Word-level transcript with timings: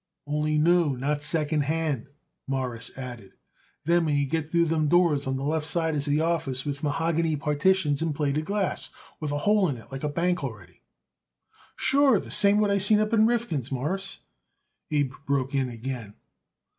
"Only 0.25 0.57
new, 0.57 0.97
not 0.97 1.21
second 1.21 1.61
hand," 1.65 2.07
Morris 2.47 2.89
added. 2.97 3.33
"Then, 3.85 4.03
when 4.05 4.15
you 4.15 4.25
get 4.25 4.49
through 4.49 4.65
them 4.65 4.87
doors, 4.87 5.27
on 5.27 5.37
the 5.37 5.43
left 5.43 5.67
side 5.67 5.93
is 5.93 6.05
the 6.07 6.19
office 6.21 6.65
with 6.65 6.81
mahogany 6.81 7.35
partitions 7.35 8.01
and 8.01 8.15
plated 8.15 8.45
glass, 8.45 8.89
with 9.19 9.31
a 9.31 9.37
hole 9.37 9.69
into 9.69 9.83
it 9.85 9.91
like 9.91 10.03
a 10.03 10.09
bank 10.09 10.43
already." 10.43 10.81
"Sure! 11.75 12.19
The 12.19 12.31
same 12.31 12.59
what 12.59 12.71
I 12.71 12.79
seen 12.79 12.97
it 12.97 13.03
up 13.03 13.13
at 13.13 13.19
Rifkin's, 13.19 13.71
Mawruss," 13.71 14.21
Abe 14.89 15.13
broke 15.27 15.53
in 15.53 15.69
again. 15.69 16.15